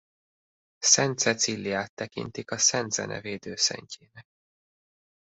[0.79, 4.25] Szent Cecíliát tekintik a szent zene védőszentjének.